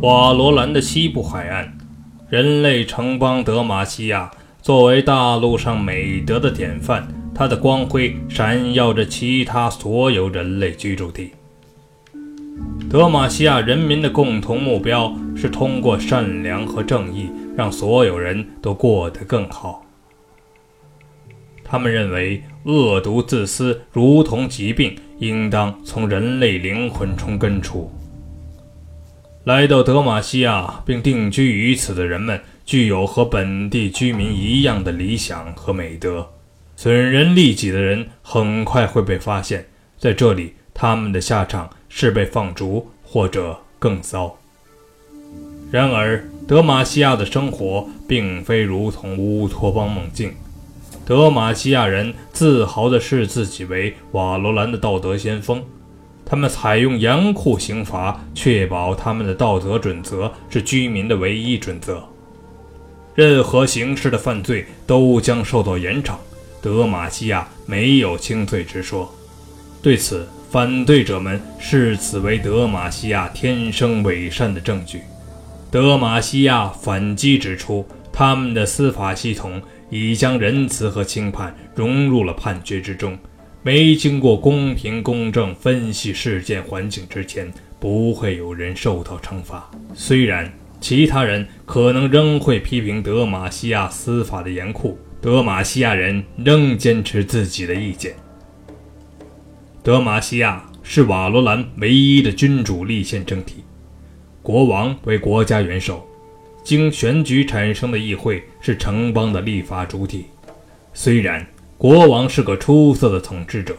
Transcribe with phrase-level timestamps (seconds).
[0.00, 1.76] 瓦罗兰的西部海岸，
[2.28, 4.30] 人类城邦德玛西亚
[4.62, 11.32] 作为大陆上美德的典范，它的光辉闪耀着其他所有人类居住地。
[12.88, 19.84] 德玛西亚人民的共同目标是通过善良和正义，让所有人都过得更好。
[21.64, 27.92] 他们认为，恶毒自私如同疾病，应当从人类灵魂中根除。
[29.48, 36.28] 来到德玛西亚并定居于此的人们，具有和本地居民一样的理想和美德。
[36.76, 39.66] 损人利己的人很快会被发现，
[39.96, 44.36] 在这里，他们的下场是被放逐，或者更糟。
[45.70, 50.34] 然而，德玛西亚的生活并非如同乌托邦梦境。
[51.06, 55.64] 德玛西亚人自豪地视自己为瓦罗兰的道德先锋。
[56.28, 62.06] 他们采用严酷刑罚，确保他们的道德准则是居民的唯一准则。
[63.14, 66.14] 任何形式的犯罪都将受到严惩。
[66.60, 69.10] 德玛西亚没有轻罪之说。
[69.80, 75.00] 对此，反对者们视此为德玛西亚天生伪善的证据。
[75.70, 83.16] 德玛西亚反击指出，他们的司法系统已将仁慈和轻判融入了判决之中。
[83.62, 89.68] 没经过公平公正分析事件环境之前，不会有人受到惩罚。
[89.94, 90.50] 虽然
[90.80, 98.14] 其他人可能仍会批评德玛西亚司法的严酷，德玛西亚人仍坚持自己的意见。
[99.82, 103.64] 德玛西亚是瓦罗兰唯一的君主立宪政体，
[104.40, 106.08] 国王为国家元首，
[106.62, 110.26] 经选举产生的议会是城邦的立法主体。
[110.94, 111.44] 虽然。
[111.78, 113.76] 国王是个出色的统治者，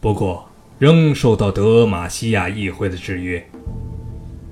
[0.00, 3.44] 不过仍受到德玛西亚议会的制约。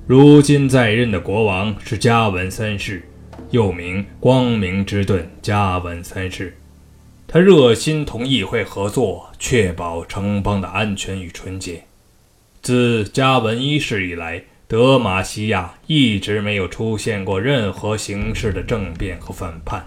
[0.05, 3.09] 如今在任的国王是加文三世，
[3.53, 6.57] 又名光明之盾加文三世。
[7.29, 11.85] 他热心同议会合作，确保城邦的安全与纯洁。
[12.63, 19.87] 自加文一世以来，德玛西亚一直没有出现过任何形式的政变和反叛。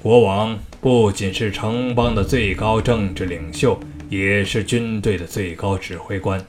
[0.00, 6.42] 国王不仅是城邦的最高政治领袖，也是军队的最高指挥官。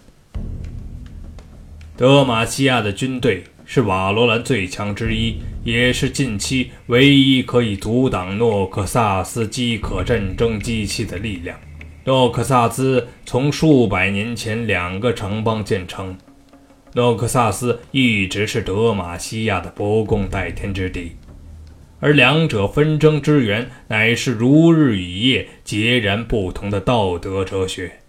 [1.98, 11.60] 德玛西亚的军队是瓦罗兰最强之一，也是近期唯一可以阻挡诺克萨斯饥渴战争机器的力量。
[12.06, 16.18] 诺克萨斯从数百年前两个城邦建成，
[16.94, 21.12] 诺克萨斯一直是德玛西亚的不共戴天之地。
[22.02, 28.00] 而两者纷争之源，乃是如日与夜、截然不同的道德哲学，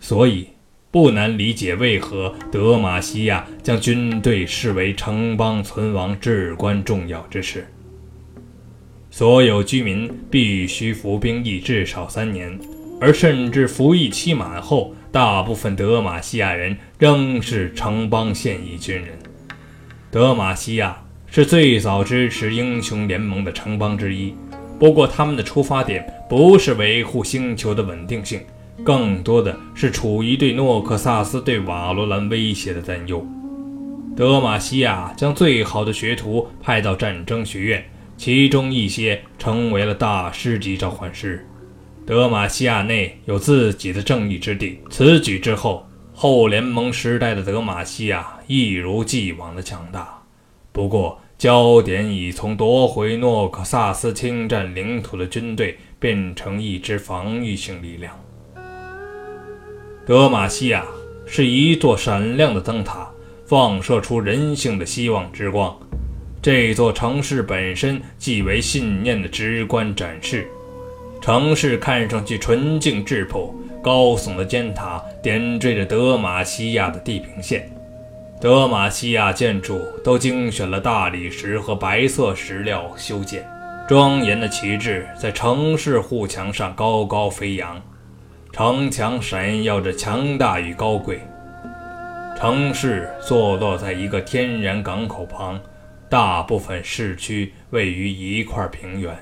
[0.00, 0.48] 所以
[0.90, 7.68] 不难理解为何德玛西亚将军队视为城邦存亡至关重要之事。
[9.12, 12.58] 所有居民必须服兵役至少三年，
[13.00, 19.16] 而甚至服役期满后，大部分德玛西亚人仍是城邦现役军人。
[20.10, 21.05] 德玛西亚。
[21.28, 24.34] 是最早支持英雄联盟的城邦之一，
[24.78, 28.40] 不过他们的出发点不是维护星球的稳定性，
[28.82, 33.26] 更多的是处于对诺克萨斯对瓦罗兰威胁的担忧。
[34.16, 37.84] 德玛西亚将最好的学徒派到战争学院，
[38.16, 41.46] 其中一些成为了大师级召唤师。
[42.06, 44.78] 德玛西亚内有自己的正义之地。
[44.88, 50.22] 此举之后，后联盟时代的德玛西亚一如既往的强大。
[50.76, 58.12] 不过，焦点已从夺回诺克萨斯侵占领土的军队变成一支防御性力量。
[60.06, 60.84] 德玛西亚
[61.24, 63.08] 是一座闪亮的灯塔，
[63.46, 65.74] 放射出人性的希望之光。
[66.42, 70.46] 这座城市本身即为信念的直观展示。
[71.22, 77.66] 城市看上去纯净质朴，高耸的尖塔点缀着德玛西亚的地平线。
[78.38, 83.48] 德玛西亚建筑都精选了大理石和白色石料修建，
[83.88, 87.80] 庄严的旗帜在城市护墙上高高飞扬，
[88.52, 91.20] 城墙闪耀着强大与高贵。
[92.38, 95.58] 城市坐落在一个天然港口旁，
[96.10, 99.16] 大部分市区位于一块平原。